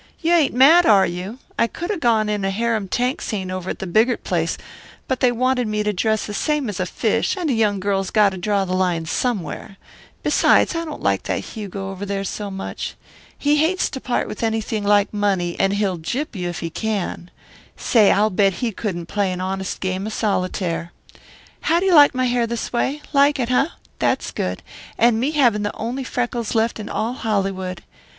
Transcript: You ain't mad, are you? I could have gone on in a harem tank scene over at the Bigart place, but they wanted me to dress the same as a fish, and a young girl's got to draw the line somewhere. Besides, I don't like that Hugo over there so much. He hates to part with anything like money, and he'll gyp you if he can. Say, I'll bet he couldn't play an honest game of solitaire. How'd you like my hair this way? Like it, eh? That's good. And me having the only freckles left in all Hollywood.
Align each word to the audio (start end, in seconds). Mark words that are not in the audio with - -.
You 0.19 0.33
ain't 0.33 0.55
mad, 0.55 0.87
are 0.87 1.05
you? 1.05 1.37
I 1.59 1.67
could 1.67 1.91
have 1.91 1.99
gone 1.99 2.21
on 2.21 2.29
in 2.29 2.43
a 2.43 2.49
harem 2.49 2.87
tank 2.87 3.21
scene 3.21 3.51
over 3.51 3.69
at 3.69 3.77
the 3.77 3.85
Bigart 3.85 4.23
place, 4.23 4.57
but 5.07 5.19
they 5.19 5.31
wanted 5.31 5.67
me 5.67 5.83
to 5.83 5.93
dress 5.93 6.25
the 6.25 6.33
same 6.33 6.69
as 6.69 6.79
a 6.79 6.87
fish, 6.87 7.37
and 7.37 7.51
a 7.51 7.53
young 7.53 7.79
girl's 7.79 8.09
got 8.09 8.29
to 8.31 8.39
draw 8.39 8.65
the 8.65 8.73
line 8.73 9.05
somewhere. 9.05 9.77
Besides, 10.23 10.73
I 10.73 10.85
don't 10.85 11.03
like 11.03 11.21
that 11.25 11.41
Hugo 11.51 11.91
over 11.91 12.03
there 12.03 12.23
so 12.23 12.49
much. 12.49 12.95
He 13.37 13.57
hates 13.57 13.91
to 13.91 14.01
part 14.01 14.27
with 14.27 14.41
anything 14.41 14.83
like 14.83 15.13
money, 15.13 15.55
and 15.59 15.73
he'll 15.73 15.99
gyp 15.99 16.35
you 16.35 16.49
if 16.49 16.61
he 16.61 16.71
can. 16.71 17.29
Say, 17.77 18.11
I'll 18.11 18.31
bet 18.31 18.53
he 18.53 18.71
couldn't 18.71 19.05
play 19.05 19.31
an 19.31 19.39
honest 19.39 19.81
game 19.81 20.07
of 20.07 20.13
solitaire. 20.13 20.93
How'd 21.59 21.83
you 21.83 21.93
like 21.93 22.15
my 22.15 22.25
hair 22.25 22.47
this 22.47 22.73
way? 22.73 23.03
Like 23.13 23.37
it, 23.39 23.51
eh? 23.51 23.67
That's 23.99 24.31
good. 24.31 24.63
And 24.97 25.19
me 25.19 25.29
having 25.29 25.61
the 25.61 25.75
only 25.77 26.03
freckles 26.03 26.55
left 26.55 26.79
in 26.79 26.89
all 26.89 27.13
Hollywood. 27.13 27.83